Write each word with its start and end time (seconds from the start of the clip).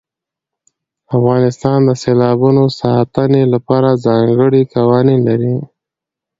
افغانستان 1.17 1.79
د 1.87 1.91
سیلابونو 2.03 2.63
د 2.67 2.73
ساتنې 2.81 3.43
لپاره 3.53 4.01
ځانګړي 4.05 4.61
قوانین 4.75 5.19
لري. 5.29 5.55